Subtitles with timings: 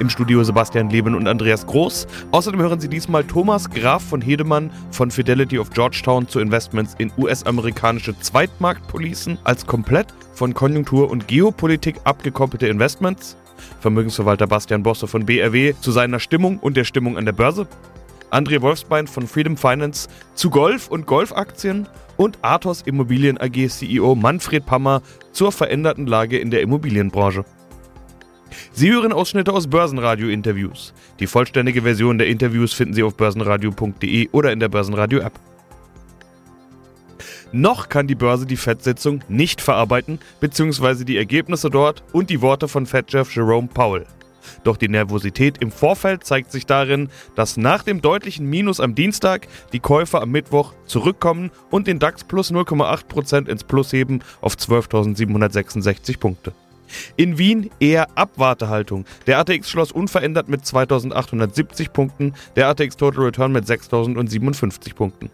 [0.00, 2.06] Im Studio Sebastian Leben und Andreas Groß.
[2.30, 7.12] Außerdem hören Sie diesmal Thomas Graf von Hedemann von Fidelity of Georgetown zu Investments in
[7.18, 13.36] US-amerikanische Zweitmarktpolicen als komplett von Konjunktur und Geopolitik abgekoppelte Investments.
[13.80, 17.66] Vermögensverwalter Bastian Bosse von BRW zu seiner Stimmung und der Stimmung an der Börse.
[18.30, 21.86] André Wolfsbein von Freedom Finance zu Golf und Golfaktien
[22.16, 27.44] und Athos Immobilien AG CEO Manfred Pammer zur veränderten Lage in der Immobilienbranche.
[28.72, 30.94] Sie hören Ausschnitte aus Börsenradio-Interviews.
[31.18, 35.32] Die vollständige Version der Interviews finden Sie auf börsenradio.de oder in der Börsenradio-App.
[37.52, 42.68] Noch kann die Börse die FED-Sitzung nicht verarbeiten, beziehungsweise die Ergebnisse dort und die Worte
[42.68, 44.06] von Fed-Chef Jerome Powell.
[44.64, 49.48] Doch die Nervosität im Vorfeld zeigt sich darin, dass nach dem deutlichen Minus am Dienstag
[49.72, 56.18] die Käufer am Mittwoch zurückkommen und den DAX plus 0,8% ins Plus heben auf 12.766
[56.18, 56.52] Punkte.
[57.16, 59.04] In Wien eher Abwartehaltung.
[59.26, 65.30] Der ATX schloss unverändert mit 2870 Punkten, der ATX Total Return mit 6057 Punkten.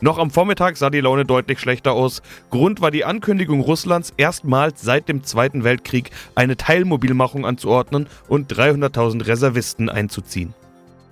[0.00, 2.22] Noch am Vormittag sah die Laune deutlich schlechter aus.
[2.50, 9.26] Grund war die Ankündigung Russlands, erstmals seit dem Zweiten Weltkrieg eine Teilmobilmachung anzuordnen und 300.000
[9.26, 10.54] Reservisten einzuziehen.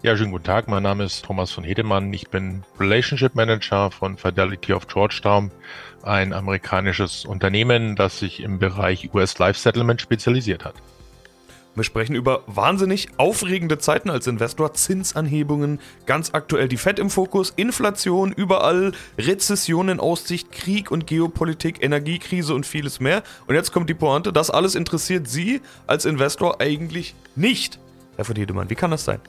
[0.05, 0.69] Ja, schönen guten Tag.
[0.69, 2.13] Mein Name ist Thomas von Hedemann.
[2.13, 5.51] Ich bin Relationship Manager von Fidelity of Georgetown
[6.03, 10.75] ein amerikanisches Unternehmen, das sich im Bereich US Life Settlement spezialisiert hat.
[11.75, 17.55] Wir sprechen über wahnsinnig aufregende Zeiten als Investor, Zinsanhebungen, ganz aktuell die Fed im Fokus,
[17.57, 23.23] Inflation überall, Rezession in Aussicht, Krieg und Geopolitik, Energiekrise und vieles mehr.
[23.47, 27.79] Und jetzt kommt die Pointe, das alles interessiert Sie als Investor eigentlich nicht.
[28.17, 29.21] Herr von Hedemann, wie kann das sein?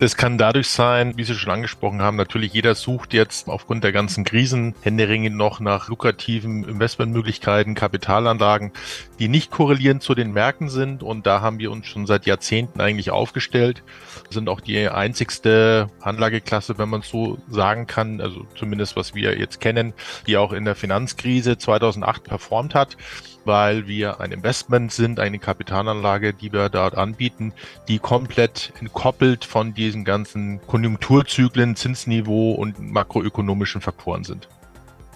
[0.00, 3.92] Das kann dadurch sein, wie Sie schon angesprochen haben, natürlich jeder sucht jetzt aufgrund der
[3.92, 8.72] ganzen Krisen händeringend noch nach lukrativen Investmentmöglichkeiten, Kapitalanlagen,
[9.20, 11.04] die nicht korrelierend zu den Märkten sind.
[11.04, 13.84] Und da haben wir uns schon seit Jahrzehnten eigentlich aufgestellt.
[14.30, 19.60] Sind auch die einzigste Anlageklasse, wenn man so sagen kann, also zumindest was wir jetzt
[19.60, 19.94] kennen,
[20.26, 22.96] die auch in der Finanzkrise 2008 performt hat
[23.44, 27.52] weil wir ein Investment sind, eine Kapitalanlage, die wir dort anbieten,
[27.88, 34.48] die komplett entkoppelt von diesen ganzen Konjunkturzyklen, Zinsniveau und makroökonomischen Faktoren sind.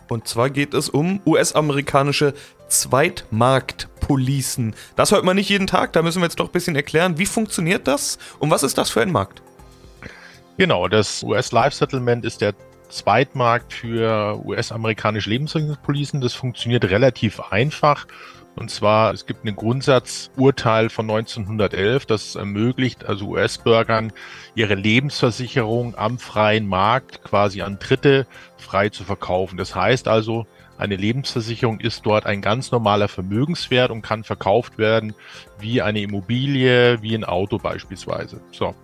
[0.09, 2.35] Und zwar geht es um US-amerikanische
[2.69, 4.75] Zweitmarktpolicen.
[4.97, 7.27] Das hört man nicht jeden Tag, da müssen wir jetzt doch ein bisschen erklären, wie
[7.27, 9.43] funktioniert das und was ist das für ein Markt?
[10.57, 12.55] Genau, das US Life Settlement ist der
[12.89, 16.21] Zweitmarkt für US-amerikanische Lebensversicherungspolicen.
[16.21, 18.07] Das funktioniert relativ einfach.
[18.59, 24.13] Und zwar, es gibt ein Grundsatzurteil von 1911, das ermöglicht also US-Bürgern
[24.57, 28.27] ihre Lebensversicherung am freien Markt quasi an Dritte
[28.57, 29.59] frei zu verkaufen.
[29.59, 30.45] Das heißt also,
[30.77, 35.15] eine Lebensversicherung ist dort ein ganz normaler Vermögenswert und kann verkauft werden
[35.61, 38.41] wie eine Immobilie, wie ein Auto beispielsweise.
[38.51, 38.75] So.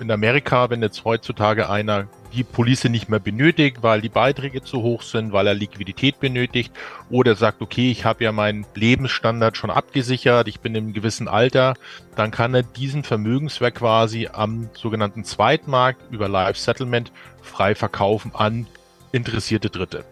[0.00, 4.82] In Amerika, wenn jetzt heutzutage einer die Police nicht mehr benötigt, weil die Beiträge zu
[4.82, 6.72] hoch sind, weil er Liquidität benötigt
[7.10, 11.74] oder sagt, okay, ich habe ja meinen Lebensstandard schon abgesichert, ich bin im gewissen Alter,
[12.16, 17.12] dann kann er diesen Vermögenswert quasi am sogenannten Zweitmarkt über Live Settlement
[17.42, 18.66] frei verkaufen an
[19.12, 20.04] interessierte Dritte.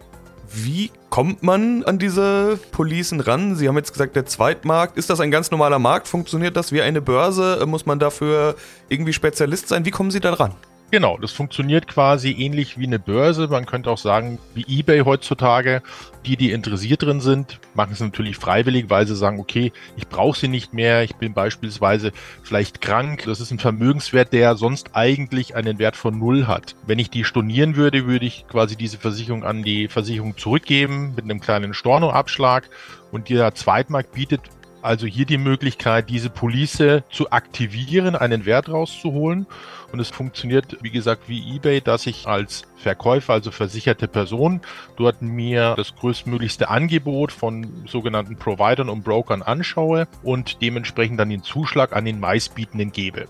[0.54, 3.56] Wie kommt man an diese Policen ran?
[3.56, 4.98] Sie haben jetzt gesagt, der Zweitmarkt.
[4.98, 6.08] Ist das ein ganz normaler Markt?
[6.08, 7.64] Funktioniert das wie eine Börse?
[7.66, 8.54] Muss man dafür
[8.90, 9.86] irgendwie Spezialist sein?
[9.86, 10.54] Wie kommen Sie da ran?
[10.92, 13.48] Genau, das funktioniert quasi ähnlich wie eine Börse.
[13.48, 15.80] Man könnte auch sagen, wie eBay heutzutage.
[16.26, 20.38] Die, die interessiert drin sind, machen es natürlich freiwillig, weil sie sagen, okay, ich brauche
[20.38, 21.02] sie nicht mehr.
[21.02, 23.22] Ich bin beispielsweise vielleicht krank.
[23.24, 26.76] Das ist ein Vermögenswert, der sonst eigentlich einen Wert von null hat.
[26.86, 31.24] Wenn ich die stornieren würde, würde ich quasi diese Versicherung an die Versicherung zurückgeben mit
[31.24, 32.68] einem kleinen Stornoabschlag.
[33.10, 34.42] Und der Zweitmarkt bietet
[34.82, 39.46] also hier die Möglichkeit, diese Police zu aktivieren, einen Wert rauszuholen.
[39.92, 44.60] Und es funktioniert, wie gesagt, wie eBay, dass ich als Verkäufer, also versicherte Person,
[44.96, 51.42] dort mir das größtmöglichste Angebot von sogenannten Providern und Brokern anschaue und dementsprechend dann den
[51.42, 53.26] Zuschlag an den meistbietenden gebe.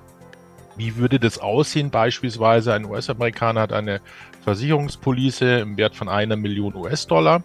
[0.77, 1.91] Wie würde das aussehen?
[1.91, 4.01] Beispielsweise ein US-Amerikaner hat eine
[4.43, 7.43] Versicherungspolice im Wert von einer Million US-Dollar.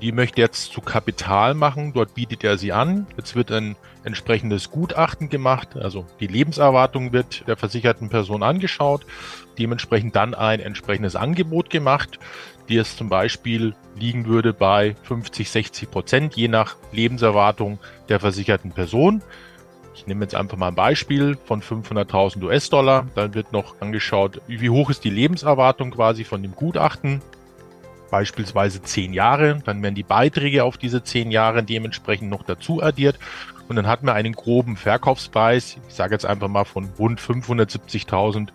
[0.00, 1.92] Die möchte jetzt zu Kapital machen.
[1.92, 3.06] Dort bietet er sie an.
[3.16, 5.76] Jetzt wird ein entsprechendes Gutachten gemacht.
[5.76, 9.04] Also die Lebenserwartung wird der versicherten Person angeschaut.
[9.58, 12.18] Dementsprechend dann ein entsprechendes Angebot gemacht,
[12.70, 17.78] die es zum Beispiel liegen würde bei 50, 60 Prozent, je nach Lebenserwartung
[18.08, 19.22] der versicherten Person.
[19.94, 23.06] Ich nehme jetzt einfach mal ein Beispiel von 500.000 US-Dollar.
[23.14, 27.20] Dann wird noch angeschaut, wie hoch ist die Lebenserwartung quasi von dem Gutachten.
[28.10, 29.60] Beispielsweise zehn Jahre.
[29.64, 33.18] Dann werden die Beiträge auf diese zehn Jahre dementsprechend noch dazu addiert.
[33.68, 38.48] Und dann hat man einen groben Verkaufspreis, ich sage jetzt einfach mal von rund 570.000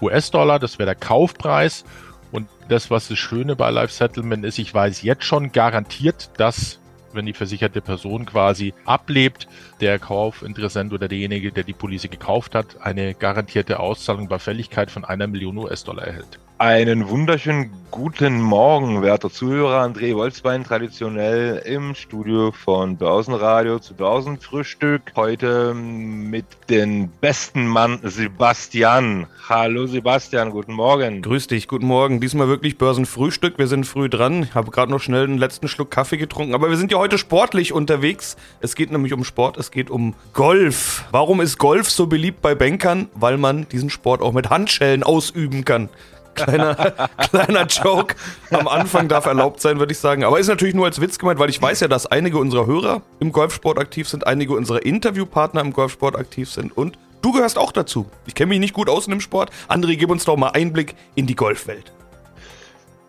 [0.00, 0.58] US-Dollar.
[0.58, 1.84] Das wäre der Kaufpreis.
[2.32, 6.80] Und das, was das Schöne bei Life Settlement ist, ich weiß jetzt schon garantiert, dass
[7.14, 9.48] wenn die versicherte Person quasi ablebt,
[9.80, 15.04] der Kaufinteressent oder derjenige, der die Police gekauft hat, eine garantierte Auszahlung bei Fälligkeit von
[15.04, 16.38] einer Million US-Dollar erhält.
[16.56, 19.82] Einen wunderschönen guten Morgen, werter Zuhörer.
[19.82, 25.02] André Wolfsbein, traditionell im Studio von Börsenradio zu Börsenfrühstück.
[25.16, 29.26] Heute mit dem besten Mann Sebastian.
[29.48, 31.22] Hallo Sebastian, guten Morgen.
[31.22, 32.20] Grüß dich, guten Morgen.
[32.20, 33.58] Diesmal wirklich Börsenfrühstück.
[33.58, 34.44] Wir sind früh dran.
[34.44, 36.54] Ich habe gerade noch schnell einen letzten Schluck Kaffee getrunken.
[36.54, 38.36] Aber wir sind ja heute sportlich unterwegs.
[38.60, 41.04] Es geht nämlich um Sport, es geht um Golf.
[41.10, 43.08] Warum ist Golf so beliebt bei Bankern?
[43.14, 45.88] Weil man diesen Sport auch mit Handschellen ausüben kann.
[46.34, 46.74] Kleiner,
[47.30, 48.14] kleiner Joke
[48.50, 50.24] am Anfang darf erlaubt sein, würde ich sagen.
[50.24, 53.02] Aber ist natürlich nur als Witz gemeint, weil ich weiß ja, dass einige unserer Hörer
[53.20, 57.72] im Golfsport aktiv sind, einige unserer Interviewpartner im Golfsport aktiv sind und du gehörst auch
[57.72, 58.06] dazu.
[58.26, 59.50] Ich kenne mich nicht gut aus in dem Sport.
[59.68, 61.92] André, gib uns doch mal Einblick in die Golfwelt.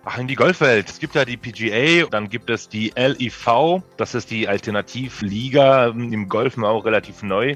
[0.07, 0.87] Ach, in die Golfwelt.
[0.87, 6.29] Es gibt ja die PGA, dann gibt es die LIV, das ist die Alternativliga im
[6.29, 7.55] Golfen auch relativ neu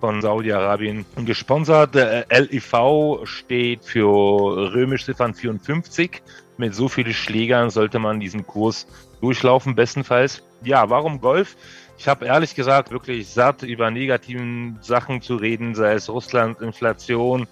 [0.00, 1.94] von Saudi-Arabien gesponsert.
[1.94, 6.22] Der LIV steht für römisch Ziffern 54.
[6.56, 8.86] Mit so vielen Schlägern sollte man diesen Kurs
[9.20, 10.42] durchlaufen, bestenfalls.
[10.62, 11.56] Ja, warum Golf?
[11.98, 17.46] Ich habe ehrlich gesagt wirklich satt, über negativen Sachen zu reden, sei es Russland, Inflation,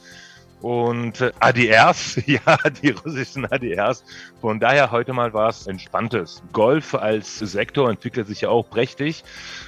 [0.60, 4.05] und äh, ADRs, ja, die russischen ADRs.
[4.40, 6.43] Von daher heute mal was Entspanntes.
[6.52, 9.25] Golf als Sektor entwickelt sich ja auch prächtig.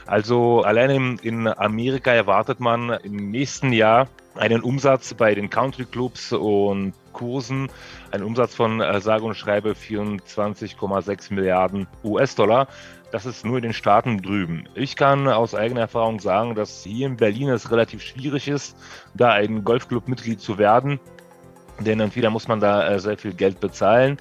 [0.07, 6.33] Also alleine in Amerika erwartet man im nächsten Jahr einen Umsatz bei den Country Clubs
[6.33, 7.71] und Kursen,
[8.13, 12.69] einen Umsatz von äh, sage und schreibe 24,6 Milliarden US-Dollar.
[13.11, 14.69] Das ist nur in den Staaten drüben.
[14.75, 18.77] Ich kann aus eigener Erfahrung sagen, dass hier in Berlin es relativ schwierig ist,
[19.15, 21.01] da ein Golfclub-Mitglied zu werden.
[21.81, 24.19] Denn entweder muss man da äh, sehr viel Geld bezahlen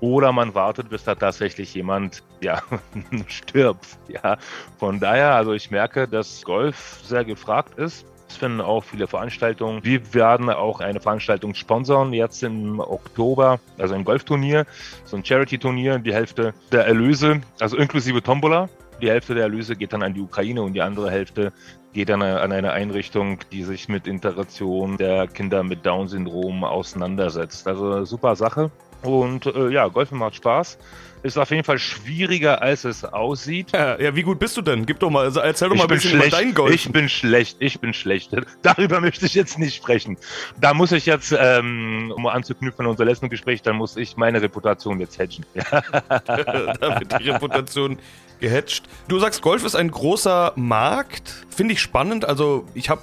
[0.00, 2.62] oder man wartet, bis da tatsächlich jemand ja,
[3.26, 3.98] stirbt.
[4.08, 4.38] Ja.
[4.78, 8.06] Von daher, also ich merke, dass Golf sehr gefragt ist.
[8.28, 9.84] Es finden auch viele Veranstaltungen.
[9.84, 14.66] Wir werden auch eine Veranstaltung sponsern jetzt im Oktober, also ein Golfturnier,
[15.04, 15.98] so ein Charity-Turnier.
[15.98, 18.68] Die Hälfte der Erlöse, also inklusive Tombola,
[19.00, 21.52] die Hälfte der Erlöse geht dann an die Ukraine und die andere Hälfte
[21.92, 27.68] geht dann an eine Einrichtung, die sich mit Integration der Kinder mit Down-Syndrom auseinandersetzt.
[27.68, 28.70] Also super Sache.
[29.04, 30.78] Und äh, ja, Golfen macht Spaß.
[31.22, 33.72] Ist auf jeden Fall schwieriger, als es aussieht.
[33.72, 34.84] Ja, ja, wie gut bist du denn?
[34.84, 36.28] Gib doch mal, also erzähl doch mal ein bisschen schlecht.
[36.28, 36.74] über dein Golf.
[36.74, 38.30] Ich bin schlecht, ich bin schlecht.
[38.62, 40.18] Darüber möchte ich jetzt nicht sprechen.
[40.60, 44.42] Da muss ich jetzt, ähm, um anzuknüpfen an unser letzten Gespräch, dann muss ich meine
[44.42, 45.46] Reputation jetzt hedgen.
[45.54, 47.98] da wird die Reputation
[48.40, 48.84] gehatcht.
[49.08, 51.46] Du sagst, Golf ist ein großer Markt.
[51.48, 52.26] Finde ich spannend.
[52.26, 53.00] Also ich habe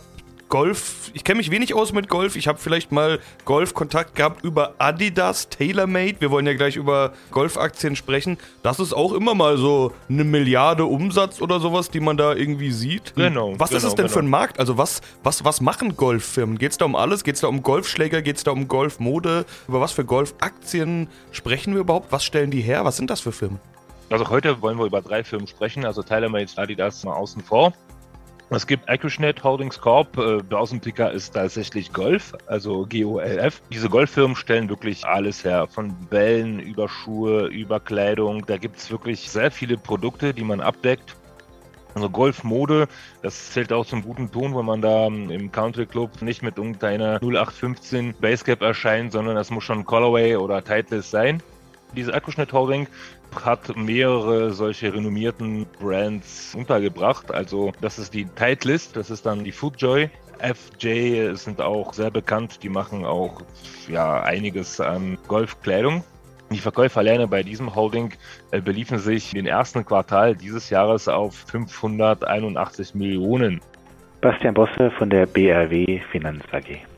[0.51, 2.35] Golf, ich kenne mich wenig aus mit Golf.
[2.35, 6.17] Ich habe vielleicht mal Golf-Kontakt gehabt über Adidas, TaylorMade.
[6.19, 8.37] Wir wollen ja gleich über Golfaktien sprechen.
[8.61, 12.71] Das ist auch immer mal so eine Milliarde Umsatz oder sowas, die man da irgendwie
[12.71, 13.15] sieht.
[13.15, 13.57] Genau.
[13.57, 14.13] Was genau, ist es denn genau.
[14.13, 14.59] für ein Markt?
[14.59, 16.57] Also was, was, was machen Golffirmen?
[16.57, 17.23] Geht es da um alles?
[17.23, 18.21] Geht es da um Golfschläger?
[18.21, 19.45] Geht es da um Golfmode?
[19.69, 22.11] Über was für Golfaktien sprechen wir überhaupt?
[22.11, 22.83] Was stellen die her?
[22.83, 23.61] Was sind das für Firmen?
[24.09, 27.71] Also heute wollen wir über drei Firmen sprechen, also TaylorMade, Adidas mal außen vor.
[28.53, 33.61] Es gibt Accunet Holdings Corp, äh, Börsenticker ist tatsächlich Golf, also G-O-L-F.
[33.71, 38.45] Diese Golffirmen stellen wirklich alles her, von Bällen über Schuhe, über Kleidung.
[38.45, 41.15] Da gibt es wirklich sehr viele Produkte, die man abdeckt.
[41.95, 42.89] Also Golfmode,
[43.21, 47.21] das zählt auch zum guten Ton, wenn man da im Country Club nicht mit irgendeiner
[47.21, 51.41] 0815 Basecap erscheint, sondern das muss schon Colorway oder Titleist sein.
[51.95, 52.87] Diese Akkuschnitt Holding
[53.43, 57.33] hat mehrere solche renommierten Brands untergebracht.
[57.33, 60.09] Also das ist die Titleist, das ist dann die Foodjoy.
[60.39, 63.41] FJ sind auch sehr bekannt, die machen auch
[63.87, 66.03] ja, einiges an Golfkleidung.
[66.51, 68.13] Die Verkäufe bei diesem Holding
[68.51, 73.61] äh, beliefen sich im ersten Quartal dieses Jahres auf 581 Millionen.
[74.19, 76.90] Bastian Bosse von der BRW Finanz AG.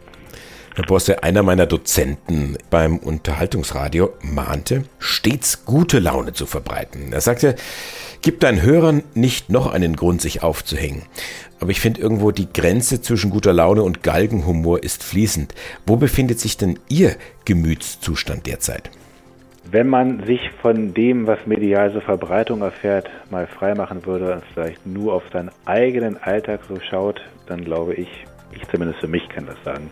[0.75, 7.13] Herr Bosse, einer meiner Dozenten beim Unterhaltungsradio mahnte, stets gute Laune zu verbreiten.
[7.13, 7.56] Er sagte,
[8.24, 11.03] gib deinen Hörern nicht noch einen Grund, sich aufzuhängen.
[11.60, 15.53] Aber ich finde irgendwo die Grenze zwischen guter Laune und Galgenhumor ist fließend.
[15.86, 18.89] Wo befindet sich denn Ihr Gemütszustand derzeit?
[19.70, 24.88] Wenn man sich von dem, was medial so Verbreitung erfährt, mal freimachen würde und vielleicht
[24.88, 28.10] nur auf seinen eigenen Alltag so schaut, dann glaube ich,
[28.51, 29.92] ich zumindest für mich kann das sagen,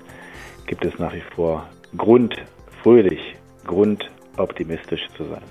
[0.71, 2.33] gibt es nach wie vor Grund,
[2.81, 3.35] fröhlich,
[3.67, 5.43] Grund, optimistisch zu sein.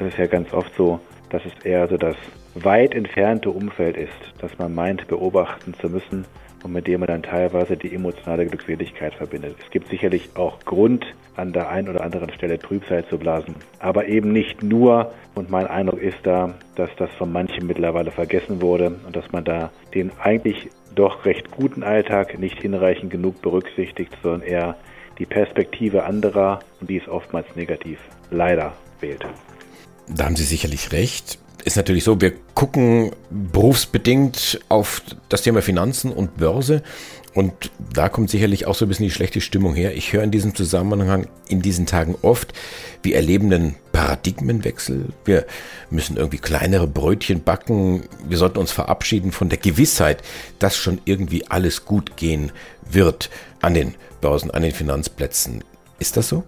[0.00, 2.16] Es ist ja ganz oft so, dass es eher so das
[2.54, 6.24] weit entfernte Umfeld ist, das man meint beobachten zu müssen
[6.62, 9.56] und mit dem man dann teilweise die emotionale Glückseligkeit verbindet.
[9.64, 14.06] Es gibt sicherlich auch Grund, an der einen oder anderen Stelle Trübsal zu blasen, aber
[14.06, 15.12] eben nicht nur.
[15.34, 19.44] Und mein Eindruck ist da, dass das von manchen mittlerweile vergessen wurde und dass man
[19.44, 24.76] da den eigentlich doch recht guten Alltag nicht hinreichend genug berücksichtigt, sondern eher
[25.18, 27.98] die Perspektive anderer, und die ist oftmals negativ,
[28.30, 29.24] leider wählt.
[30.08, 31.38] Da haben Sie sicherlich recht.
[31.64, 36.82] Ist natürlich so, wir gucken berufsbedingt auf das Thema Finanzen und Börse
[37.34, 39.94] und da kommt sicherlich auch so ein bisschen die schlechte Stimmung her.
[39.94, 42.52] Ich höre in diesem Zusammenhang in diesen Tagen oft,
[43.02, 45.06] wir erleben einen Paradigmenwechsel.
[45.24, 45.46] Wir
[45.90, 48.08] müssen irgendwie kleinere Brötchen backen.
[48.26, 50.22] Wir sollten uns verabschieden von der Gewissheit,
[50.58, 52.50] dass schon irgendwie alles gut gehen
[52.90, 55.62] wird an den Börsen, an den Finanzplätzen.
[55.98, 56.42] Ist das so?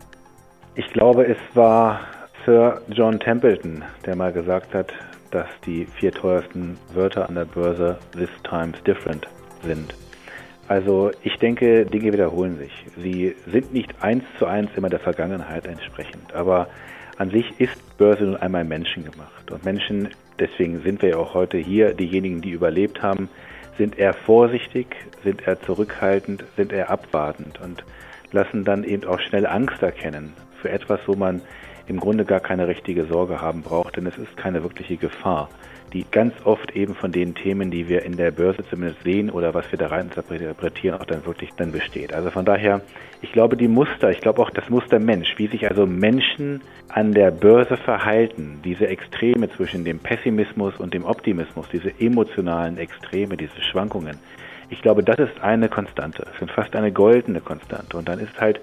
[0.74, 2.00] Ich glaube, es war
[2.46, 4.92] Sir John Templeton, der mal gesagt hat,
[5.30, 9.26] dass die vier teuersten Wörter an der Börse this times different
[9.62, 9.94] sind.
[10.66, 12.72] Also ich denke, Dinge wiederholen sich.
[12.96, 16.68] Sie sind nicht eins zu eins immer der Vergangenheit entsprechend, aber
[17.18, 19.50] an sich ist Börse nun einmal Menschen gemacht.
[19.50, 23.28] Und Menschen, deswegen sind wir ja auch heute hier, diejenigen, die überlebt haben,
[23.76, 24.86] sind eher vorsichtig,
[25.24, 27.84] sind eher zurückhaltend, sind eher abwartend und
[28.32, 30.32] lassen dann eben auch schnell Angst erkennen
[30.62, 31.42] für etwas, wo man
[31.86, 35.48] im Grunde gar keine richtige Sorge haben braucht, denn es ist keine wirkliche Gefahr,
[35.92, 39.54] die ganz oft eben von den Themen, die wir in der Börse zumindest sehen oder
[39.54, 42.12] was wir da rein interpretieren, auch dann wirklich dann besteht.
[42.12, 42.80] Also von daher,
[43.22, 47.12] ich glaube, die Muster, ich glaube auch das Muster Mensch, wie sich also Menschen an
[47.12, 53.60] der Börse verhalten, diese Extreme zwischen dem Pessimismus und dem Optimismus, diese emotionalen Extreme, diese
[53.62, 54.18] Schwankungen,
[54.70, 57.96] ich glaube, das ist eine Konstante, es sind fast eine goldene Konstante.
[57.96, 58.60] Und dann ist halt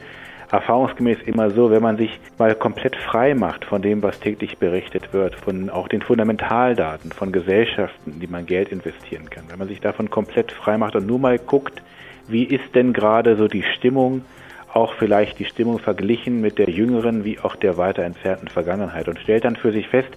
[0.52, 5.14] erfahrungsgemäß immer so, wenn man sich mal komplett frei macht von dem, was täglich berichtet
[5.14, 9.68] wird, von auch den Fundamentaldaten, von Gesellschaften, in die man Geld investieren kann, wenn man
[9.68, 11.82] sich davon komplett frei macht und nur mal guckt,
[12.28, 14.24] wie ist denn gerade so die Stimmung,
[14.74, 19.20] auch vielleicht die Stimmung verglichen mit der jüngeren wie auch der weiter entfernten Vergangenheit und
[19.20, 20.10] stellt dann für sich fest,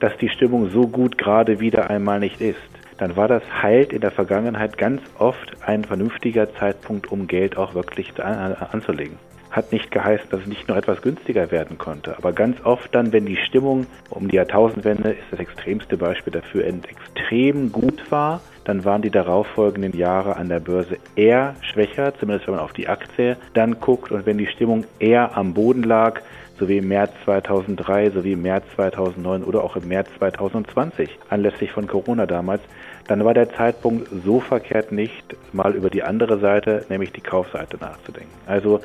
[0.00, 2.58] dass die Stimmung so gut gerade wieder einmal nicht ist
[2.98, 7.72] dann war das halt in der Vergangenheit ganz oft ein vernünftiger Zeitpunkt, um Geld auch
[7.72, 9.16] wirklich anzulegen
[9.50, 12.16] hat nicht geheißen, dass es nicht noch etwas günstiger werden konnte.
[12.16, 16.64] Aber ganz oft dann, wenn die Stimmung um die Jahrtausendwende, ist das extremste Beispiel dafür,
[16.64, 22.54] extrem gut war, dann waren die darauffolgenden Jahre an der Börse eher schwächer, zumindest wenn
[22.54, 24.12] man auf die Aktie dann guckt.
[24.12, 26.20] Und wenn die Stimmung eher am Boden lag,
[26.60, 31.18] so wie im März 2003, so wie im März 2009 oder auch im März 2020,
[31.30, 32.60] anlässlich von Corona damals,
[33.08, 37.78] dann war der Zeitpunkt so verkehrt nicht, mal über die andere Seite, nämlich die Kaufseite
[37.78, 38.30] nachzudenken.
[38.46, 38.80] Also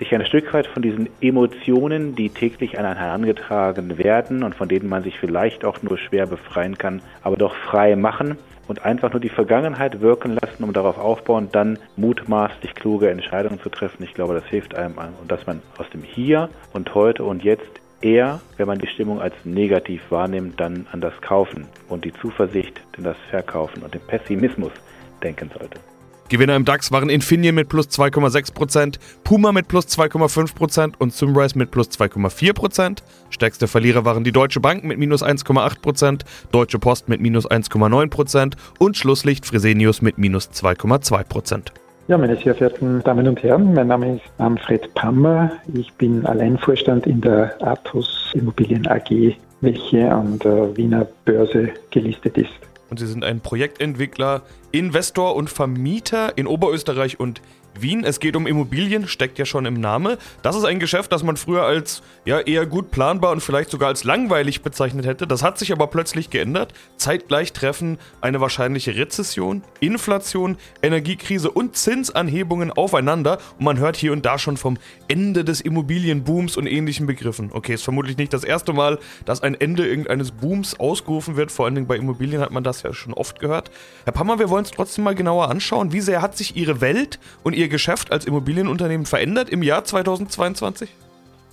[0.00, 4.68] sich ein Stück weit von diesen Emotionen, die täglich an einen herangetragen werden und von
[4.68, 8.38] denen man sich vielleicht auch nur schwer befreien kann, aber doch frei machen
[8.70, 13.68] und einfach nur die Vergangenheit wirken lassen, um darauf aufbauen, dann mutmaßlich kluge Entscheidungen zu
[13.68, 14.04] treffen.
[14.04, 17.80] Ich glaube, das hilft einem und dass man aus dem Hier und heute und jetzt
[18.00, 22.80] eher, wenn man die Stimmung als negativ wahrnimmt, dann an das Kaufen und die Zuversicht,
[22.96, 24.72] denn das Verkaufen und den Pessimismus
[25.20, 25.80] denken sollte.
[26.30, 31.72] Gewinner im DAX waren Infineon mit plus 2,6%, Puma mit plus 2,5% und Symrise mit
[31.72, 32.98] plus 2,4%.
[33.30, 36.20] Stärkste Verlierer waren die Deutsche Bank mit minus 1,8%,
[36.52, 41.72] Deutsche Post mit minus 1,9% und Schlusslicht Fresenius mit minus 2,2%.
[42.06, 45.50] Ja, meine sehr verehrten Damen und Herren, mein Name ist Manfred Pammer.
[45.74, 52.70] Ich bin Alleinvorstand in der Athos Immobilien AG, welche an der Wiener Börse gelistet ist.
[52.90, 54.42] Und Sie sind ein Projektentwickler,
[54.72, 57.40] Investor und Vermieter in Oberösterreich und
[57.78, 58.04] Wien.
[58.04, 60.16] Es geht um Immobilien, steckt ja schon im Namen.
[60.42, 63.88] Das ist ein Geschäft, das man früher als ja eher gut planbar und vielleicht sogar
[63.88, 65.26] als langweilig bezeichnet hätte.
[65.26, 66.72] Das hat sich aber plötzlich geändert.
[66.96, 74.26] Zeitgleich treffen eine wahrscheinliche Rezession, Inflation, Energiekrise und Zinsanhebungen aufeinander und man hört hier und
[74.26, 77.50] da schon vom Ende des Immobilienbooms und ähnlichen Begriffen.
[77.52, 81.52] Okay, ist vermutlich nicht das erste Mal, dass ein Ende irgendeines Booms ausgerufen wird.
[81.52, 83.70] Vor allen Dingen bei Immobilien hat man das ja schon oft gehört.
[84.04, 85.92] Herr Pammer, wir wollen es trotzdem mal genauer anschauen.
[85.92, 90.90] Wie sehr hat sich Ihre Welt und Ihr Geschäft als Immobilienunternehmen verändert im Jahr 2022?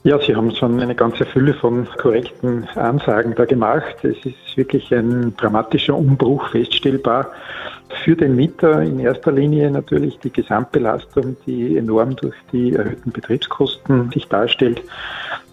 [0.04, 3.96] Ja, Sie haben schon eine ganze Fülle von korrekten Ansagen da gemacht.
[4.04, 7.32] Es ist wirklich ein dramatischer Umbruch feststellbar.
[8.04, 14.12] Für den Mieter in erster Linie natürlich die Gesamtbelastung, die enorm durch die erhöhten Betriebskosten
[14.12, 14.82] sich darstellt.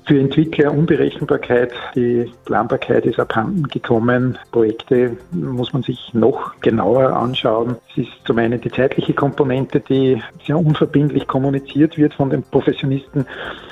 [0.07, 4.37] Für Entwickler Unberechenbarkeit, die Planbarkeit ist abhanden gekommen.
[4.53, 7.77] Projekte muss man sich noch genauer anschauen.
[7.91, 13.25] Es ist zum einen die zeitliche Komponente, die sehr unverbindlich kommuniziert wird von den Professionisten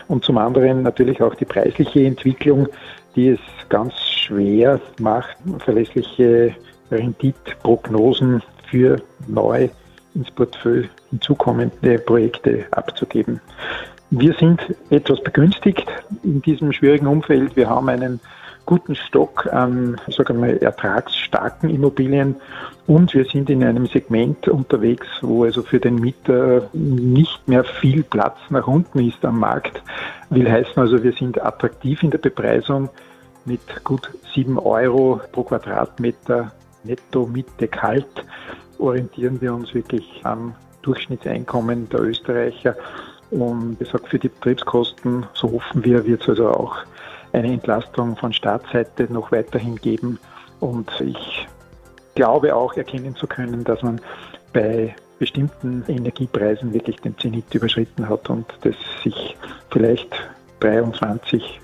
[0.09, 2.67] und zum anderen natürlich auch die preisliche Entwicklung,
[3.15, 6.55] die es ganz schwer macht, verlässliche
[6.91, 8.97] Renditprognosen für
[9.29, 9.69] neu
[10.15, 13.39] ins Portfolio hinzukommende Projekte abzugeben.
[14.15, 15.87] Wir sind etwas begünstigt
[16.23, 17.57] in diesem schwierigen Umfeld.
[17.57, 18.21] Wir haben einen
[18.67, 22.37] guten Stock an sagen wir, ertragsstarken Immobilien
[22.87, 28.03] und wir sind in einem Segment unterwegs, wo also für den Mieter nicht mehr viel
[28.03, 29.83] Platz nach unten ist am Markt.
[30.29, 32.91] Will heißen also, wir sind attraktiv in der Bepreisung
[33.47, 36.53] mit gut 7 Euro pro Quadratmeter
[36.85, 38.27] netto Miete kalt
[38.79, 42.77] orientieren wir uns wirklich am Durchschnittseinkommen der Österreicher.
[43.33, 46.77] Und ich sage, für die Betriebskosten, so hoffen wir, wird es also auch
[47.33, 50.19] eine Entlastung von Staatsseite noch weiterhin geben.
[50.61, 51.49] Und ich
[52.15, 54.03] glaube auch erkennen zu können, dass man
[54.53, 59.35] bei bestimmten Energiepreisen wirklich den Zenit überschritten hat und das sich
[59.71, 60.13] vielleicht
[60.61, 61.59] 23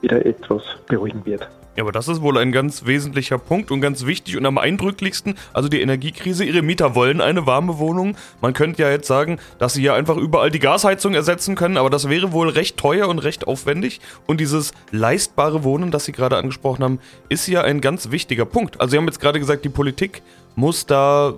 [0.00, 1.48] wieder etwas beruhigen wird.
[1.74, 5.36] Ja, aber das ist wohl ein ganz wesentlicher Punkt und ganz wichtig und am eindrücklichsten,
[5.54, 6.44] also die Energiekrise.
[6.44, 8.14] Ihre Mieter wollen eine warme Wohnung.
[8.42, 11.88] Man könnte ja jetzt sagen, dass sie ja einfach überall die Gasheizung ersetzen können, aber
[11.88, 14.00] das wäre wohl recht teuer und recht aufwendig.
[14.26, 17.00] Und dieses leistbare Wohnen, das Sie gerade angesprochen haben,
[17.30, 18.78] ist ja ein ganz wichtiger Punkt.
[18.78, 20.22] Also Sie haben jetzt gerade gesagt, die Politik
[20.56, 21.34] muss da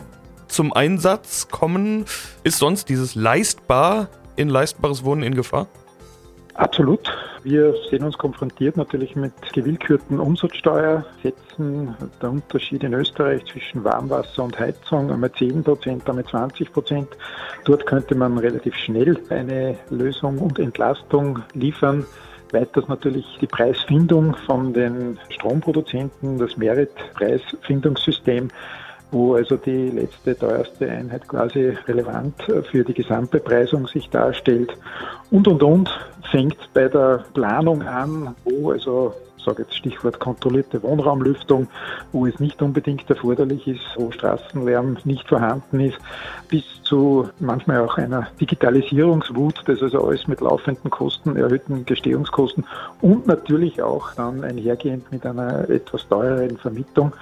[0.48, 2.06] zum Einsatz kommen.
[2.42, 5.68] Ist sonst dieses leistbar in leistbares Wohnen in Gefahr?
[6.54, 7.12] Absolut.
[7.42, 11.94] Wir sehen uns konfrontiert natürlich mit gewillkürten Umsatzsteuersätzen.
[12.22, 17.08] Der Unterschied in Österreich zwischen Warmwasser und Heizung einmal 10 Prozent, einmal 20 Prozent.
[17.64, 22.06] Dort könnte man relativ schnell eine Lösung und Entlastung liefern.
[22.52, 28.48] Weiters natürlich die Preisfindung von den Stromproduzenten, das Merit-Preisfindungssystem
[29.10, 32.34] wo also die letzte teuerste Einheit quasi relevant
[32.70, 34.76] für die Gesamtbepreisung sich darstellt.
[35.30, 35.90] Und, und, und
[36.30, 39.14] fängt bei der Planung an, wo also
[39.44, 41.68] sage jetzt Stichwort kontrollierte Wohnraumlüftung,
[42.12, 45.98] wo es nicht unbedingt erforderlich ist, wo Straßenlärm nicht vorhanden ist,
[46.48, 52.64] bis zu manchmal auch einer Digitalisierungswut, das also alles mit laufenden Kosten, erhöhten Gestehungskosten
[53.00, 57.12] und natürlich auch dann einhergehend mit einer etwas teureren Vermietung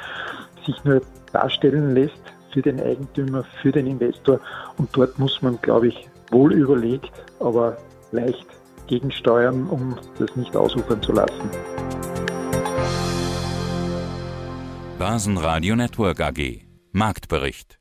[0.65, 2.23] sich nur darstellen lässt
[2.53, 4.39] für den Eigentümer, für den Investor.
[4.77, 7.77] Und dort muss man, glaube ich, wohl überlegt, aber
[8.11, 8.47] leicht
[8.87, 11.51] gegensteuern, um das nicht ausufern zu lassen.
[14.99, 17.79] Börsenradio Network AG Marktbericht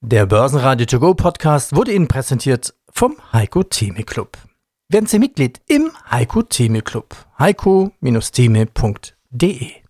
[0.00, 4.38] Der Börsenradio To Go Podcast wurde Ihnen präsentiert vom Heiko Theme Club.
[4.88, 7.14] Werden Sie Mitglied im Heiko Theme Club.
[7.38, 9.81] heiko-theme.de